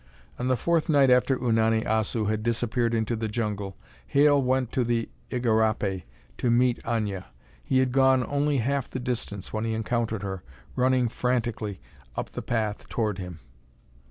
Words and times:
On 0.39 0.47
the 0.47 0.57
fourth 0.57 0.89
night 0.89 1.11
after 1.11 1.37
Unani 1.37 1.83
Assu 1.85 2.27
had 2.27 2.41
disappeared 2.41 2.95
into 2.95 3.15
the 3.15 3.27
jungle, 3.27 3.77
Hale 4.07 4.41
went 4.41 4.71
to 4.71 4.83
the 4.83 5.09
igarapé 5.29 6.05
to 6.39 6.49
meet 6.49 6.81
Aña. 6.81 7.25
He 7.63 7.77
had 7.77 7.91
gone 7.91 8.25
only 8.27 8.57
half 8.57 8.89
the 8.89 8.97
distance 8.97 9.53
when 9.53 9.63
he 9.63 9.75
encountered 9.75 10.23
her, 10.23 10.41
running 10.75 11.07
frantically 11.07 11.79
up 12.15 12.31
the 12.31 12.41
path 12.41 12.89
toward 12.89 13.19
him. 13.19 13.41